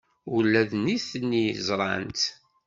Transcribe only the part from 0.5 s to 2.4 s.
d nitni ẓran-tt.